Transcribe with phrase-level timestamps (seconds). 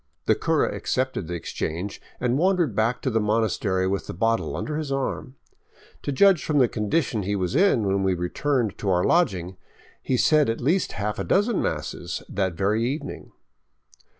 [0.25, 4.55] The cura accepted the exchange and wandered back to the monas tery with the bottle
[4.55, 5.35] under his arm.
[6.01, 9.57] To judge from the condition he was in when we returned to our lodging,
[10.01, 13.31] he said at least a half dozen masses that very evening.